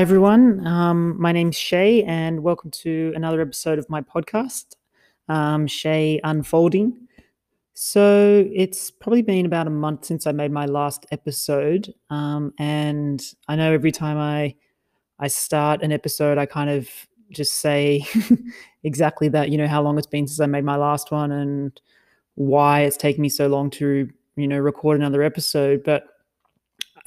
[0.00, 0.66] Hi, everyone.
[0.66, 4.76] Um, my name's Chaye, and welcome to another episode of my podcast,
[5.28, 7.06] um, Chaye Unfolding.
[7.74, 13.22] So, it's probably been about a month since I made my last episode, um, and
[13.46, 14.54] I know every time I
[15.18, 16.88] I start an episode, I kind of
[17.30, 18.02] just say
[18.84, 19.50] exactly that.
[19.50, 21.78] You know how long it's been since I made my last one, and
[22.36, 25.84] why it's taken me so long to you know record another episode.
[25.84, 26.06] But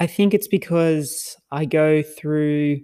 [0.00, 2.80] I think it's because I go through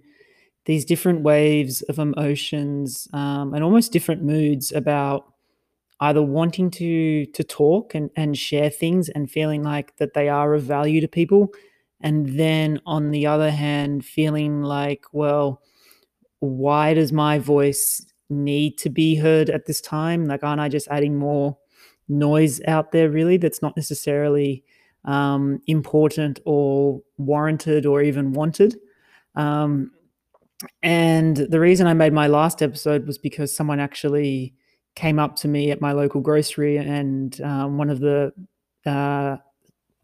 [0.67, 5.33] these different waves of emotions um, and almost different moods about
[6.01, 10.55] either wanting to to talk and, and share things and feeling like that they are
[10.55, 11.49] of value to people
[12.01, 15.61] and then on the other hand feeling like well
[16.41, 20.25] why does my voice need to be heard at this time?
[20.27, 21.57] Like aren't i just adding more
[22.09, 24.65] noise out there really that's not necessarily
[25.05, 28.77] um, important or warranted or even wanted.
[29.35, 29.93] Um,
[30.83, 34.55] and the reason I made my last episode was because someone actually
[34.95, 38.33] came up to me at my local grocery, and um, one of the
[38.85, 39.37] uh,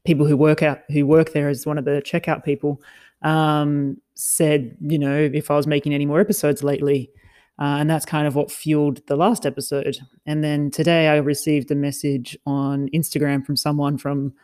[0.05, 2.81] people who work out who work there as one of the checkout people
[3.23, 7.11] um, said, you know, if I was making any more episodes lately.
[7.59, 9.97] Uh, and that's kind of what fueled the last episode.
[10.27, 14.35] And then today I received a message on Instagram from someone from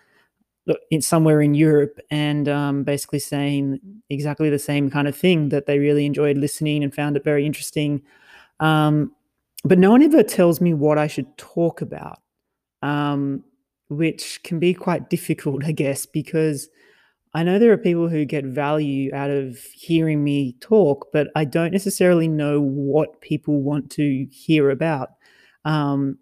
[0.90, 5.66] in somewhere in Europe and um, basically saying exactly the same kind of thing that
[5.66, 8.02] they really enjoyed listening and found it very interesting.
[8.60, 9.12] Um,
[9.64, 12.20] but no one ever tells me what I should talk about,
[12.80, 13.44] um,
[13.88, 16.68] which can be quite difficult, I guess, because
[17.34, 21.44] I know there are people who get value out of hearing me talk, but I
[21.44, 25.10] don't necessarily know what people want to hear about.
[25.64, 26.18] Um,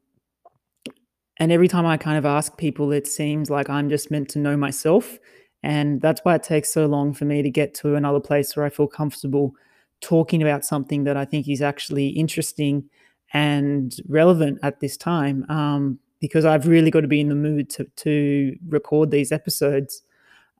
[1.40, 4.38] and every time I kind of ask people, it seems like I'm just meant to
[4.38, 5.18] know myself.
[5.62, 8.66] And that's why it takes so long for me to get to another place where
[8.66, 9.54] I feel comfortable
[10.02, 12.84] talking about something that I think is actually interesting
[13.32, 15.46] and relevant at this time.
[15.48, 20.02] Um, because I've really got to be in the mood to, to record these episodes.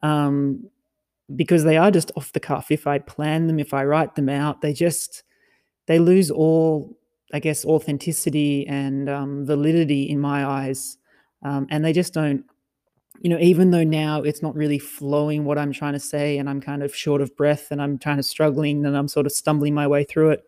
[0.02, 0.66] Um,
[1.36, 2.70] because they are just off the cuff.
[2.70, 5.22] If I plan them, if I write them out, they just
[5.86, 6.96] they lose all
[7.32, 10.98] I guess, authenticity and um, validity in my eyes.
[11.42, 12.44] Um, and they just don't,
[13.20, 16.48] you know, even though now it's not really flowing what I'm trying to say and
[16.48, 19.32] I'm kind of short of breath and I'm kind of struggling and I'm sort of
[19.32, 20.44] stumbling my way through it,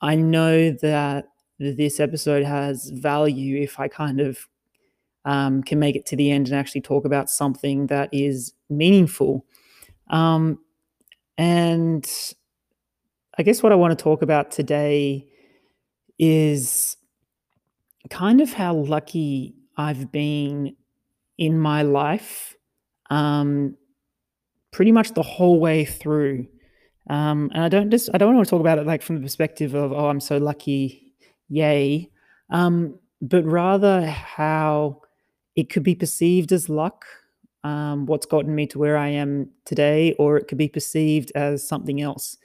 [0.00, 1.26] I know that
[1.58, 4.48] this episode has value if I kind of
[5.24, 9.44] um, can make it to the end and actually talk about something that is meaningful.
[10.08, 10.58] Um,
[11.36, 12.08] and
[13.36, 15.26] I guess what I want to talk about today
[16.20, 16.98] is
[18.10, 20.76] kind of how lucky I've been
[21.38, 22.54] in my life,
[23.08, 23.74] um,
[24.70, 26.46] pretty much the whole way through.
[27.08, 29.22] Um, and I don't just I don't want to talk about it like from the
[29.22, 31.14] perspective of oh I'm so lucky,
[31.48, 32.10] yay,
[32.50, 35.00] um, but rather how
[35.56, 37.06] it could be perceived as luck,
[37.64, 41.66] um, what's gotten me to where I am today, or it could be perceived as
[41.66, 42.36] something else.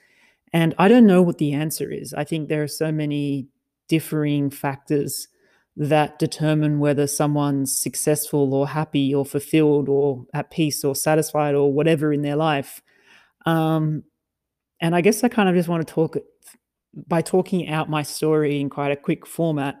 [0.54, 2.14] And I don't know what the answer is.
[2.14, 3.48] I think there are so many
[3.88, 5.28] differing factors
[5.76, 11.72] that determine whether someone's successful or happy or fulfilled or at peace or satisfied or
[11.72, 12.82] whatever in their life.
[13.44, 14.04] Um,
[14.80, 16.16] and I guess I kind of just want to talk
[17.06, 19.76] by talking out my story in quite a quick format,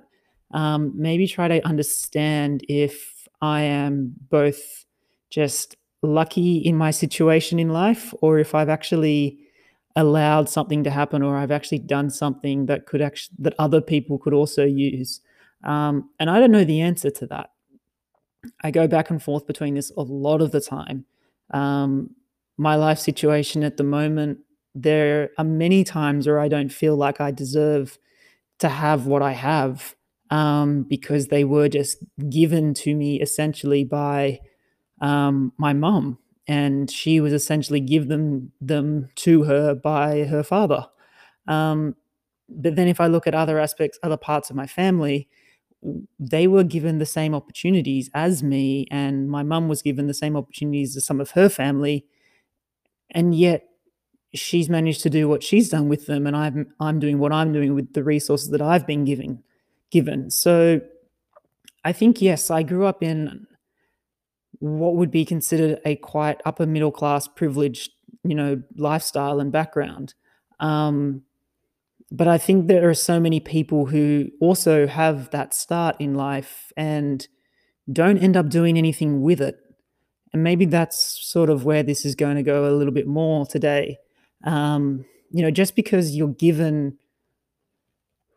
[0.52, 4.84] um, maybe try to understand if I am both
[5.30, 9.38] just lucky in my situation in life or if I've actually
[9.96, 14.18] allowed something to happen or I've actually done something that could actually that other people
[14.18, 15.20] could also use.
[15.64, 17.50] Um, and I don't know the answer to that.
[18.62, 21.06] I go back and forth between this a lot of the time.
[21.52, 22.10] Um,
[22.58, 24.38] my life situation at the moment,
[24.74, 27.98] there are many times where I don't feel like I deserve
[28.58, 29.96] to have what I have
[30.30, 34.40] um, because they were just given to me essentially by
[35.00, 40.86] um, my mum and she was essentially give them them to her by her father.
[41.48, 41.96] Um,
[42.48, 45.28] but then if I look at other aspects, other parts of my family,
[46.18, 50.36] they were given the same opportunities as me, and my mum was given the same
[50.36, 52.06] opportunities as some of her family,
[53.10, 53.68] and yet
[54.34, 57.52] she's managed to do what she's done with them, and I'm I'm doing what I'm
[57.52, 59.42] doing with the resources that I've been given
[59.90, 60.30] given.
[60.30, 60.80] So
[61.84, 63.46] I think yes, I grew up in
[64.58, 67.90] what would be considered a quite upper middle class privileged
[68.24, 70.14] you know lifestyle and background.
[70.60, 71.22] Um,
[72.12, 76.72] but i think there are so many people who also have that start in life
[76.76, 77.26] and
[77.92, 79.58] don't end up doing anything with it.
[80.32, 83.46] And maybe that's sort of where this is going to go a little bit more
[83.46, 83.98] today.
[84.44, 86.98] Um, you know, just because you're given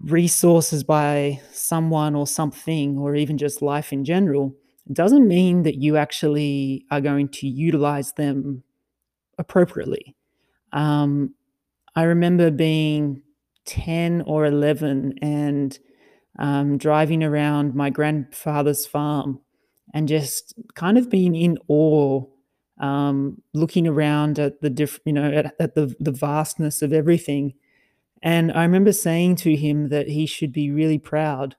[0.02, 4.56] resources by someone or something, or even just life in general,
[4.92, 8.64] doesn't mean that you actually are going to utilize them
[9.38, 10.16] appropriately.
[10.74, 11.36] Um,
[11.96, 13.22] I remember being
[13.66, 15.78] 10 or 11 and
[16.38, 19.40] um, driving around my grandfather's farm
[19.94, 22.24] and just kind of being in awe,
[22.80, 27.54] um, looking around at the diff- you know, at, at the the vastness of everything.
[28.22, 31.56] And I remember saying to him that he should be really proud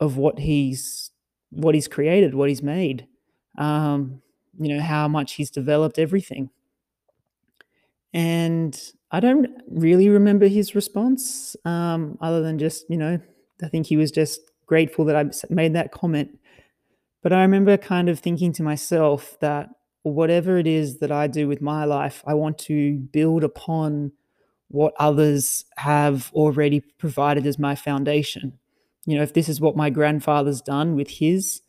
[0.00, 1.10] of what he's
[1.50, 3.06] what he's created, what he's made.
[3.58, 4.22] Um,
[4.58, 6.50] you know how much he's developed everything.
[8.12, 8.78] And
[9.10, 13.20] I don't really remember his response, um, other than just you know,
[13.62, 16.38] I think he was just grateful that I made that comment.
[17.22, 19.68] But I remember kind of thinking to myself that
[20.02, 24.12] whatever it is that I do with my life, I want to build upon
[24.68, 28.59] what others have already provided as my foundation.
[29.06, 31.62] You know, if this is what my grandfather's done with his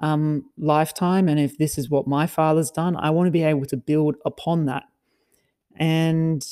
[0.00, 3.66] um, lifetime, and if this is what my father's done, I want to be able
[3.66, 4.84] to build upon that.
[5.76, 6.44] And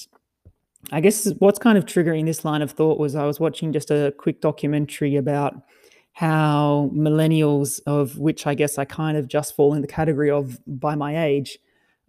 [0.92, 3.90] I guess what's kind of triggering this line of thought was I was watching just
[3.90, 5.54] a quick documentary about
[6.12, 10.58] how millennials, of which I guess I kind of just fall in the category of
[10.66, 11.58] by my age,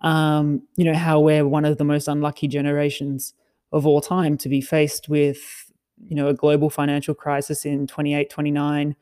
[0.02, 3.34] um, you know, how we're one of the most unlucky generations
[3.72, 5.71] of all time to be faced with,
[6.08, 8.96] you know, a global financial crisis in 28, 29,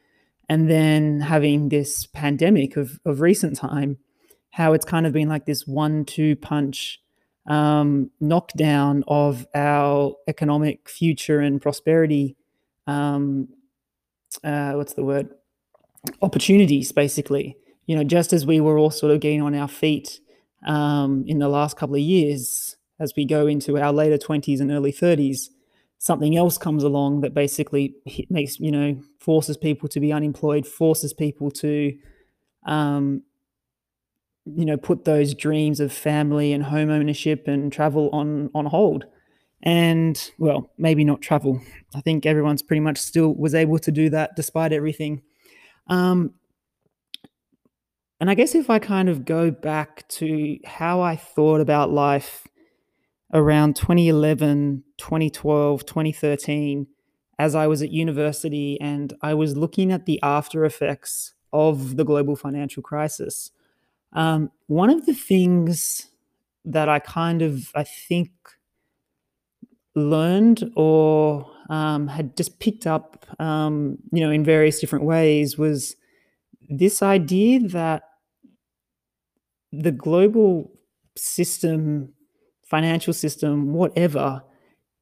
[0.47, 3.97] and then having this pandemic of, of recent time,
[4.51, 6.99] how it's kind of been like this one two punch
[7.47, 12.35] um, knockdown of our economic future and prosperity.
[12.87, 13.49] Um,
[14.43, 15.29] uh, what's the word?
[16.21, 17.57] Opportunities, basically.
[17.85, 20.19] You know, just as we were all sort of getting on our feet
[20.65, 24.71] um, in the last couple of years, as we go into our later 20s and
[24.71, 25.49] early 30s,
[25.99, 27.93] something else comes along that basically
[28.29, 31.95] makes, you know, forces people to be unemployed, forces people to,
[32.65, 33.21] um,
[34.45, 39.05] you know, put those dreams of family and home ownership and travel on on hold.
[39.61, 41.61] And well, maybe not travel.
[41.93, 45.21] I think everyone's pretty much still was able to do that despite everything.
[45.87, 46.33] Um,
[48.21, 52.47] and I guess if I kind of go back to how I thought about life
[53.33, 56.87] around 2011, 2012, 2013,
[57.37, 62.03] as I was at university and I was looking at the after effects of the
[62.03, 63.51] global financial crisis.
[64.13, 66.09] Um, one of the things
[66.65, 68.31] that I kind of, I think,
[69.95, 75.95] learned or um, had just picked up, um, you know, in various different ways was
[76.69, 78.03] this idea that
[79.71, 80.71] the global
[81.15, 82.13] system
[82.69, 84.43] financial system, whatever,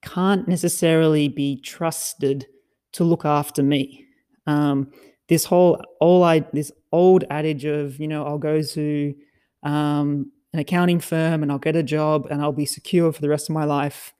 [0.01, 2.47] can't necessarily be trusted
[2.93, 4.05] to look after me.
[4.45, 4.91] Um,
[5.27, 9.15] this whole all I this old adage of you know I'll go to
[9.63, 13.29] um, an accounting firm and I'll get a job and I'll be secure for the
[13.29, 14.13] rest of my life.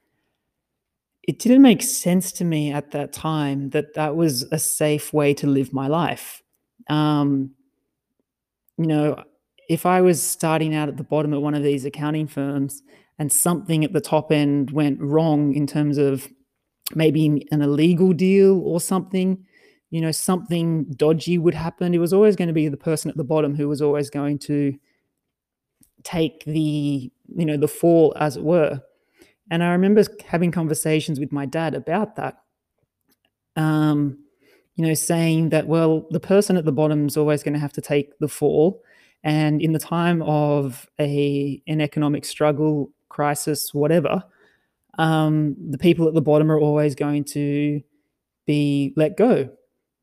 [1.24, 5.34] It didn't make sense to me at that time that that was a safe way
[5.36, 6.42] to live my life.
[6.90, 7.52] Um,
[8.78, 9.24] you know,
[9.70, 12.82] if I was starting out at the bottom of one of these accounting firms
[13.20, 16.28] and something at the top end went wrong in terms of
[16.96, 19.44] maybe an illegal deal or something,
[19.90, 23.18] you know, something dodgy would happen, it was always going to be the person at
[23.18, 24.74] the bottom who was always going to
[26.04, 28.82] take the, you know, the fall as it were.
[29.50, 32.38] And I remember having conversations with my dad about that.
[33.56, 34.20] Um,
[34.76, 37.74] you know, saying that, well, the person at the bottom is always going to have
[37.74, 38.84] to take the fall.
[39.24, 44.24] And in the time of a an economic struggle crisis, whatever,
[44.98, 47.82] um, the people at the bottom are always going to
[48.46, 49.50] be let go.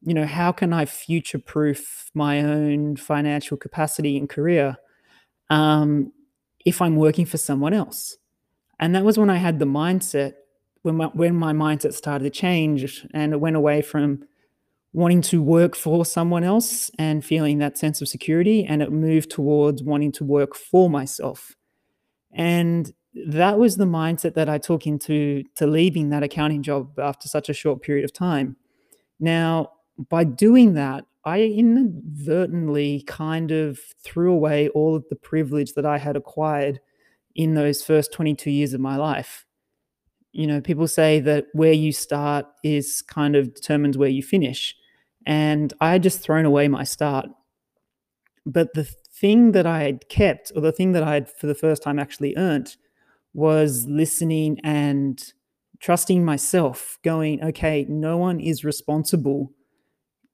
[0.02, 4.76] You know, how can I future proof my own financial capacity and career
[5.50, 6.12] um,
[6.64, 8.16] if I'm working for someone else?
[8.78, 10.34] And that was when I had the mindset,
[10.82, 14.24] when my, when my mindset started to change and it went away from
[14.92, 19.30] wanting to work for someone else and feeling that sense of security and it moved
[19.30, 21.56] towards wanting to work for myself.
[22.34, 22.92] And
[23.26, 27.48] that was the mindset that I took into to leaving that accounting job after such
[27.48, 28.56] a short period of time.
[29.20, 29.70] Now,
[30.10, 35.98] by doing that, I inadvertently kind of threw away all of the privilege that I
[35.98, 36.80] had acquired
[37.34, 39.46] in those first 22 years of my life.
[40.32, 44.74] You know, people say that where you start is kind of determines where you finish.
[45.24, 47.26] And I had just thrown away my start.
[48.44, 51.54] But the thing that I had kept, or the thing that I had for the
[51.54, 52.76] first time actually earned,
[53.32, 55.32] was listening and
[55.80, 59.52] trusting myself, going, okay, no one is responsible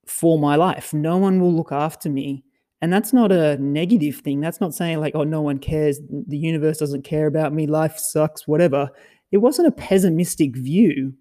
[0.07, 0.93] for my life.
[0.95, 2.45] No one will look after me.
[2.83, 4.41] And that's not a negative thing.
[4.41, 6.01] That's not saying, like, oh, no one cares.
[6.29, 7.67] The universe doesn't care about me.
[7.67, 8.91] Life sucks, whatever.
[9.33, 11.15] It wasn't a pessimistic view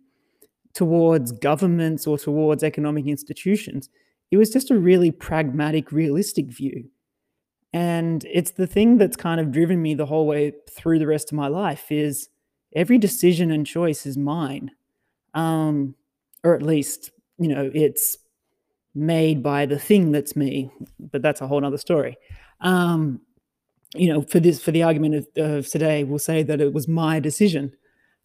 [0.74, 3.90] towards governments or towards economic institutions.
[4.32, 6.90] It was just a really pragmatic, realistic view.
[7.72, 11.32] And it's the thing that's kind of driven me the whole way through the rest
[11.32, 12.30] of my life is
[12.76, 14.72] every decision and choice is mine.
[15.34, 15.96] Um,
[16.44, 18.18] or at least, you know, it's
[18.96, 22.18] made by the thing that's me, but that's a whole other story.
[22.62, 23.22] Um,
[23.96, 26.88] you know, for this, for the argument of, of, today, we'll say that it was
[26.88, 27.74] my decision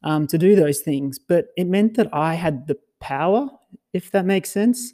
[0.03, 3.49] um, to do those things, but it meant that I had the power,
[3.93, 4.93] if that makes sense.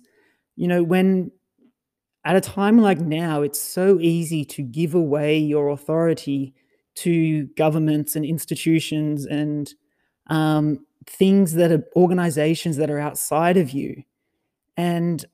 [0.56, 1.30] You know, when
[2.24, 6.54] at a time like now, it's so easy to give away your authority
[6.96, 9.72] to governments and institutions and
[10.26, 14.02] um, things that are organizations that are outside of you.
[14.76, 15.24] And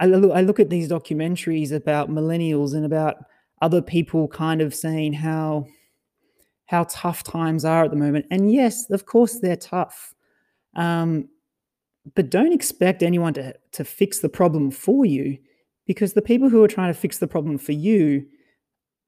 [0.00, 3.24] I look, I look at these documentaries about millennials and about
[3.62, 5.66] other people kind of saying how
[6.66, 8.26] how tough times are at the moment.
[8.30, 10.14] And yes, of course they're tough.
[10.76, 11.30] Um,
[12.14, 15.38] but don't expect anyone to, to fix the problem for you
[15.88, 18.24] because the people who are trying to fix the problem for you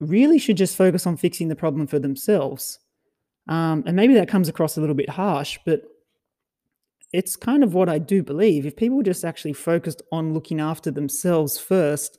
[0.01, 2.79] really should just focus on fixing the problem for themselves.
[3.47, 5.83] Um, and maybe that comes across a little bit harsh, but
[7.13, 8.65] it's kind of what I do believe.
[8.65, 12.17] If people just actually focused on looking after themselves first,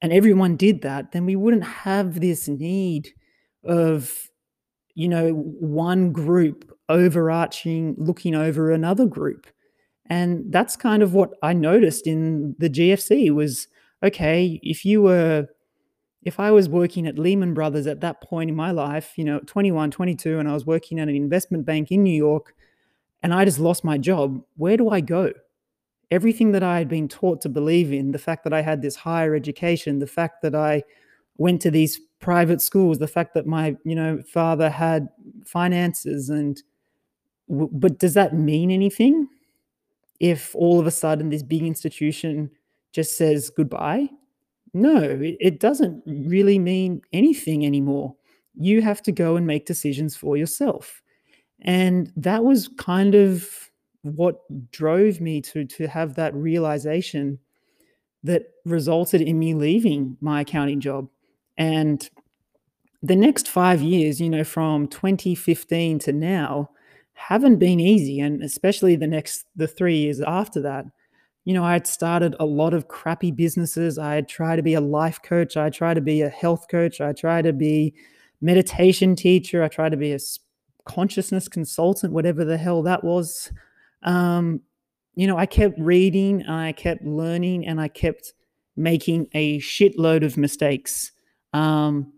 [0.00, 3.10] and everyone did that, then we wouldn't have this need
[3.64, 4.28] of,
[4.94, 9.46] you know, one group overarching, looking over another group.
[10.06, 13.68] And that's kind of what I noticed in the GFC was
[14.02, 15.48] okay, if you were
[16.24, 19.40] if I was working at Lehman Brothers at that point in my life, you know,
[19.40, 22.54] 21, 22, and I was working at an investment bank in New York
[23.22, 25.32] and I just lost my job, where do I go?
[26.10, 28.96] Everything that I had been taught to believe in, the fact that I had this
[28.96, 30.84] higher education, the fact that I
[31.38, 35.08] went to these private schools, the fact that my, you know, father had
[35.44, 36.62] finances and
[37.48, 39.28] but does that mean anything
[40.20, 42.50] if all of a sudden this big institution
[42.92, 44.08] just says goodbye.
[44.74, 48.14] No, it, doesn't really mean anything anymore.
[48.54, 51.02] You have to go and make decisions for yourself.
[51.60, 53.70] And that was kind of
[54.02, 54.40] what
[54.72, 57.38] drove me to, to have that realization
[58.24, 61.08] that resulted in me leaving my accounting job.
[61.58, 62.08] And
[63.02, 66.70] the next five years, you know, from 2015 to now,
[67.14, 68.20] haven't been easy.
[68.20, 70.86] And especially the next, the three years after that,
[71.44, 73.98] you know, I had started a lot of crappy businesses.
[73.98, 75.56] I had tried to be a life coach.
[75.56, 77.00] I tried to be a health coach.
[77.00, 77.94] I tried to be
[78.40, 79.62] meditation teacher.
[79.62, 80.18] I tried to be a
[80.84, 83.52] consciousness consultant, whatever the hell that was.
[84.04, 84.60] Um,
[85.14, 88.32] you know, I kept reading, I kept learning, and I kept
[88.76, 91.12] making a shitload of mistakes.
[91.52, 92.12] Um,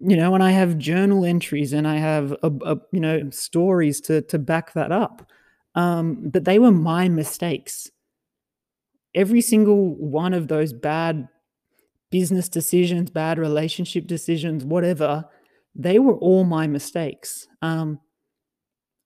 [0.00, 4.00] you know, and I have journal entries and I have a, a, you know stories
[4.02, 5.30] to to back that up.
[5.74, 7.90] Um, but they were my mistakes
[9.14, 11.28] every single one of those bad
[12.10, 15.24] business decisions, bad relationship decisions, whatever,
[15.74, 17.46] they were all my mistakes.
[17.62, 17.98] Um,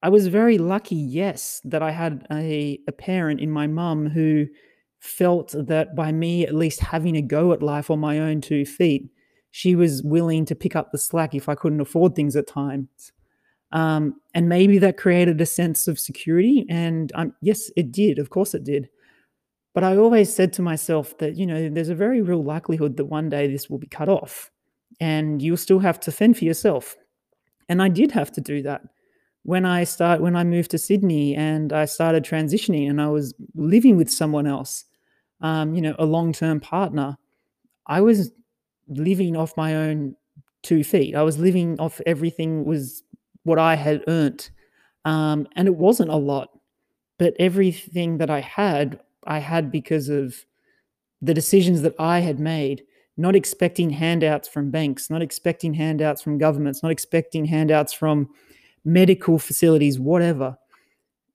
[0.02, 4.46] I was very lucky, yes, that I had a, a parent in my mum who
[5.00, 8.64] felt that by me at least having a go at life on my own two
[8.64, 9.08] feet,
[9.50, 13.12] she was willing to pick up the slack if I couldn't afford things at times.
[13.72, 16.64] Um, and maybe that created a sense of security.
[16.68, 18.18] And um, yes, it did.
[18.18, 18.88] Of course, it did.
[19.74, 23.04] But I always said to myself that, you know, there's a very real likelihood that
[23.04, 24.50] one day this will be cut off
[25.00, 26.96] and you'll still have to fend for yourself.
[27.68, 28.82] And I did have to do that.
[29.44, 33.34] When I start when I moved to Sydney and I started transitioning and I was
[33.54, 34.84] living with someone else,
[35.40, 37.16] um, you know, a long-term partner,
[37.86, 38.32] I was
[38.88, 40.16] living off my own
[40.62, 41.14] two feet.
[41.14, 43.02] I was living off everything was
[43.44, 44.50] what I had earned.
[45.04, 46.48] Um, and it wasn't a lot,
[47.18, 50.44] but everything that I had I had because of
[51.22, 52.82] the decisions that I had made,
[53.16, 58.28] not expecting handouts from banks, not expecting handouts from governments, not expecting handouts from
[58.84, 60.56] medical facilities, whatever.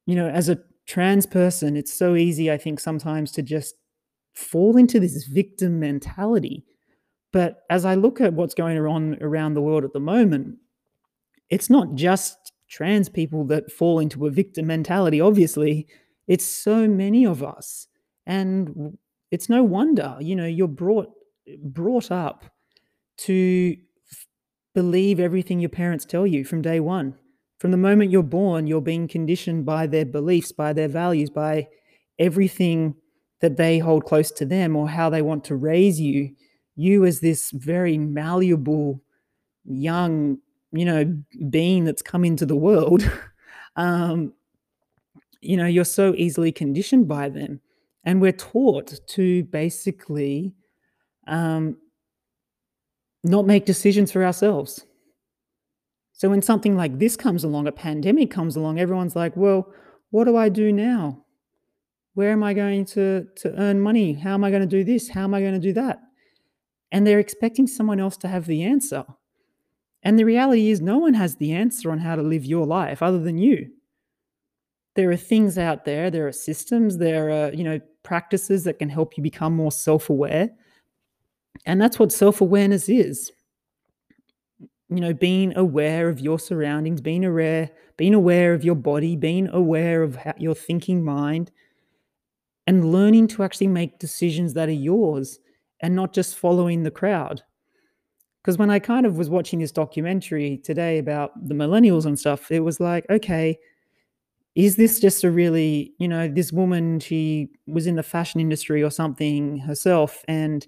[0.05, 3.75] You know, as a trans person, it's so easy, I think, sometimes to just
[4.33, 6.65] fall into this victim mentality.
[7.31, 10.57] But as I look at what's going on around the world at the moment,
[11.49, 15.87] it's not just trans people that fall into a victim mentality, obviously.
[16.27, 17.87] It's so many of us.
[18.25, 18.97] And
[19.31, 21.09] it's no wonder, you know, you're brought
[21.61, 22.45] brought up
[23.17, 23.75] to
[24.11, 24.27] f-
[24.73, 27.15] believe everything your parents tell you from day one,
[27.59, 31.67] From the moment you're born, you're being conditioned by their beliefs, by their values, by
[32.19, 32.95] everything
[33.41, 36.35] that they hold close to them or how they want to raise you.
[36.75, 39.01] You, as this very malleable,
[39.65, 40.39] young,
[40.71, 41.17] you know,
[41.49, 43.09] being that's come into the world,
[43.75, 44.33] um,
[45.43, 47.61] you know, you're so easily conditioned by them.
[48.03, 50.53] And we're taught to basically
[51.27, 51.77] um,
[53.23, 54.85] not make decisions for ourselves.
[56.11, 59.71] So when something like this comes along, a pandemic comes along, everyone's like, well,
[60.11, 61.23] what do I do now?
[62.13, 64.13] Where am I going to, to earn money?
[64.13, 65.09] How am I going to do this?
[65.09, 66.01] How am I going to do that?
[66.91, 69.05] And they're expecting someone else to have the answer.
[70.03, 73.01] And the reality is, no one has the answer on how to live your life
[73.01, 73.71] other than you.
[74.95, 78.89] There are things out there, there are systems, there are, you know, practices that can
[78.89, 80.49] help you become more self aware.
[81.65, 83.31] And that's what self awareness is.
[84.89, 89.47] You know, being aware of your surroundings, being aware, being aware of your body, being
[89.49, 91.51] aware of how, your thinking mind,
[92.67, 95.39] and learning to actually make decisions that are yours
[95.81, 97.41] and not just following the crowd.
[98.41, 102.51] Because when I kind of was watching this documentary today about the millennials and stuff,
[102.51, 103.57] it was like, okay,
[104.55, 108.83] is this just a really, you know, this woman, she was in the fashion industry
[108.83, 110.67] or something herself, and,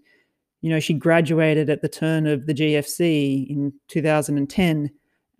[0.61, 4.89] you know, she graduated at the turn of the GFC in 2010,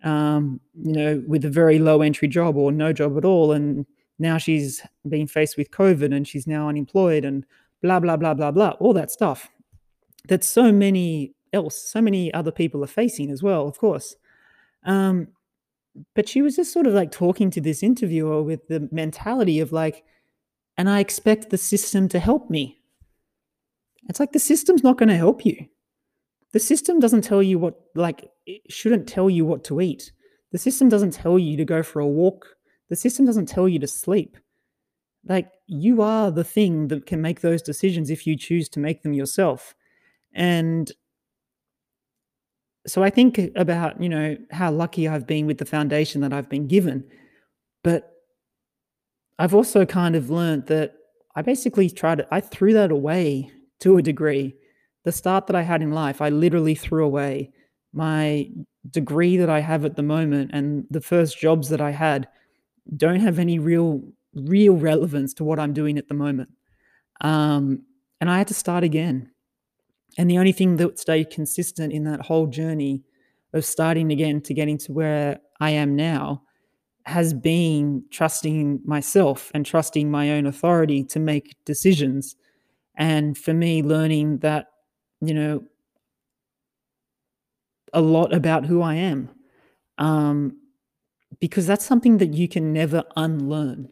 [0.04, 3.50] um, you know, with a very low entry job or no job at all.
[3.50, 3.84] And
[4.18, 7.44] now she's being faced with COVID and she's now unemployed and
[7.82, 9.48] blah, blah, blah, blah, blah, all that stuff
[10.28, 14.16] that so many else, so many other people are facing as well, of course.
[14.84, 15.28] Um,
[16.14, 19.72] but she was just sort of like talking to this interviewer with the mentality of
[19.72, 20.04] like,
[20.76, 22.80] and I expect the system to help me.
[24.08, 25.66] It's like the system's not going to help you.
[26.52, 30.12] The system doesn't tell you what, like, it shouldn't tell you what to eat.
[30.52, 32.56] The system doesn't tell you to go for a walk.
[32.88, 34.36] The system doesn't tell you to sleep.
[35.28, 39.02] Like, you are the thing that can make those decisions if you choose to make
[39.02, 39.74] them yourself.
[40.32, 40.92] And
[42.86, 46.48] so I think about, you know, how lucky I've been with the foundation that I've
[46.48, 47.04] been given.
[47.82, 48.12] But
[49.38, 50.94] I've also kind of learned that
[51.34, 54.54] I basically tried to, I threw that away to a degree.
[55.04, 57.52] The start that I had in life, I literally threw away.
[57.92, 58.48] My
[58.90, 62.28] degree that I have at the moment and the first jobs that I had
[62.96, 64.02] don't have any real
[64.34, 66.50] real relevance to what I'm doing at the moment.
[67.22, 67.82] Um,
[68.20, 69.30] and I had to start again.
[70.18, 73.02] And the only thing that stayed consistent in that whole journey
[73.52, 76.42] of starting again to getting to where I am now
[77.04, 82.34] has been trusting myself and trusting my own authority to make decisions.
[82.96, 84.66] And for me, learning that,
[85.20, 85.64] you know,
[87.92, 89.30] a lot about who I am.
[89.98, 90.58] Um,
[91.40, 93.88] because that's something that you can never unlearn.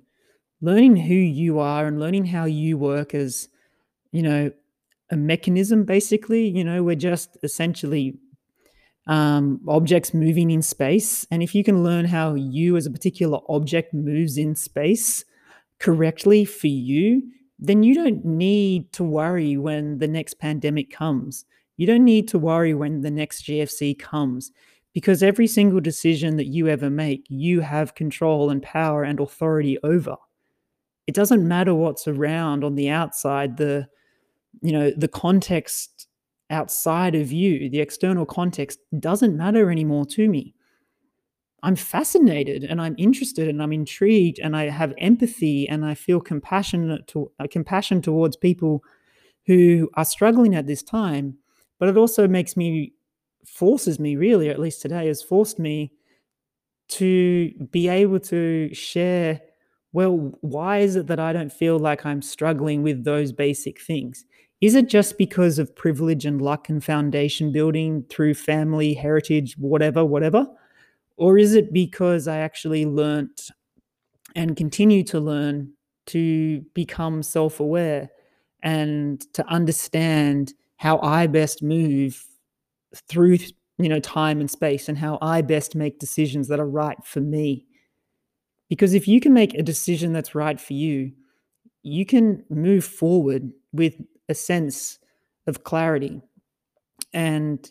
[0.60, 3.48] Learning who you are and learning how you work as,
[4.12, 4.50] you know,
[5.10, 8.14] a mechanism basically you know we're just essentially
[9.06, 11.26] um, objects moving in space.
[11.30, 15.26] And if you can learn how you as a particular object moves in space
[15.78, 17.22] correctly for you
[17.58, 21.44] then you don't need to worry when the next pandemic comes.
[21.76, 24.52] You don't need to worry when the next gfc comes
[24.92, 29.78] because every single decision that you ever make you have control and power and authority
[29.82, 30.16] over.
[31.06, 33.88] It doesn't matter what's around on the outside the
[34.62, 36.06] you know the context
[36.50, 40.54] outside of you the external context doesn't matter anymore to me.
[41.62, 46.20] I'm fascinated and i'm interested and i'm intrigued and i have empathy and i feel
[46.20, 48.84] compassionate to uh, compassion towards people
[49.46, 51.38] who are struggling at this time
[51.78, 52.92] but it also makes me
[53.46, 55.90] forces me really at least today has forced me
[56.88, 59.40] to be able to share
[59.92, 64.26] well why is it that i don't feel like i'm struggling with those basic things
[64.64, 70.02] is it just because of privilege and luck and foundation building through family, heritage, whatever,
[70.02, 70.46] whatever?
[71.18, 73.50] Or is it because I actually learnt
[74.34, 75.74] and continue to learn
[76.06, 78.08] to become self aware
[78.62, 82.24] and to understand how I best move
[83.06, 83.36] through
[83.76, 87.20] you know time and space and how I best make decisions that are right for
[87.20, 87.66] me.
[88.70, 91.12] Because if you can make a decision that's right for you,
[91.82, 93.94] you can move forward with
[94.28, 94.98] a sense
[95.46, 96.22] of clarity.
[97.12, 97.70] And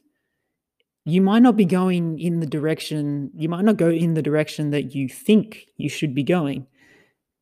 [1.06, 4.72] you might not be going in the direction, you might not go in the direction
[4.72, 6.68] that you think you should be going.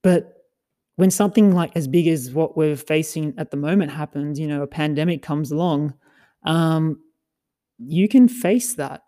[0.02, 0.34] But
[0.95, 4.62] when something like as big as what we're facing at the moment happens, you know,
[4.62, 5.93] a pandemic comes along,
[6.43, 7.00] um,
[7.78, 9.04] you can face that.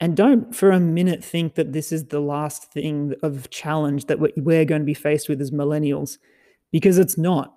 [0.00, 4.18] And don't for a minute think that this is the last thing of challenge that
[4.18, 6.18] we're going to be faced with as millennials,
[6.72, 7.56] because it's not.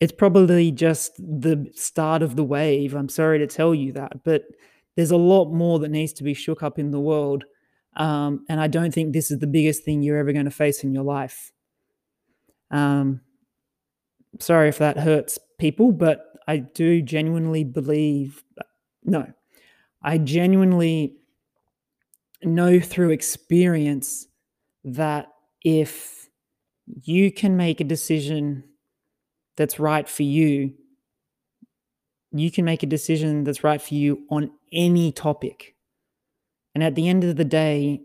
[0.00, 2.94] It's probably just the start of the wave.
[2.94, 4.44] I'm sorry to tell you that, but
[4.94, 7.44] there's a lot more that needs to be shook up in the world.
[7.96, 10.84] Um, and I don't think this is the biggest thing you're ever going to face
[10.84, 11.50] in your life.
[12.70, 13.20] Um,
[14.38, 18.44] sorry if that hurts people, but I do genuinely believe,
[19.02, 19.32] no,
[20.02, 21.16] I genuinely
[22.42, 24.26] know through experience
[24.84, 25.28] that
[25.64, 26.28] if
[27.02, 28.62] you can make a decision
[29.56, 30.74] that's right for you,
[32.32, 35.74] you can make a decision that's right for you on any topic.
[36.74, 38.00] And at the end of the day,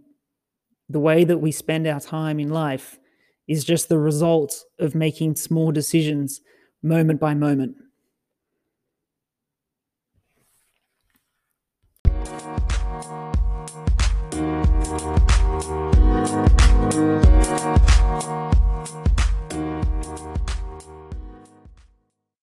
[0.87, 2.99] the way that we spend our time in life
[3.47, 6.41] is just the result of making small decisions
[6.81, 7.75] moment by moment.